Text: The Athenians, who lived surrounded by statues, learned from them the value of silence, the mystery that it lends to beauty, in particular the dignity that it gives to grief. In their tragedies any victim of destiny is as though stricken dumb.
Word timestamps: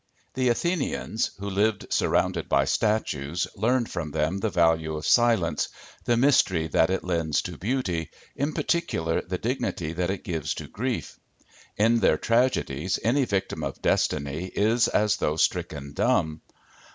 The 0.33 0.49
Athenians, 0.49 1.29
who 1.37 1.47
lived 1.47 1.93
surrounded 1.93 2.49
by 2.49 2.65
statues, 2.65 3.45
learned 3.55 3.87
from 3.87 4.09
them 4.09 4.39
the 4.39 4.49
value 4.49 4.95
of 4.95 5.05
silence, 5.05 5.69
the 6.05 6.17
mystery 6.17 6.65
that 6.69 6.89
it 6.89 7.03
lends 7.03 7.43
to 7.43 7.55
beauty, 7.55 8.09
in 8.35 8.53
particular 8.53 9.21
the 9.21 9.37
dignity 9.37 9.93
that 9.93 10.09
it 10.09 10.23
gives 10.23 10.55
to 10.55 10.65
grief. 10.67 11.19
In 11.77 11.99
their 11.99 12.17
tragedies 12.17 12.97
any 13.03 13.25
victim 13.25 13.63
of 13.63 13.79
destiny 13.83 14.45
is 14.47 14.87
as 14.87 15.17
though 15.17 15.35
stricken 15.35 15.93
dumb. 15.93 16.41